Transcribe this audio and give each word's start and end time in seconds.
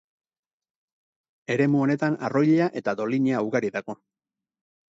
Eremu 1.55 1.83
honetan 1.87 2.17
arroila 2.29 2.71
eta 2.83 2.97
dolina 3.03 3.45
ugari 3.49 3.73
dago. 3.77 4.01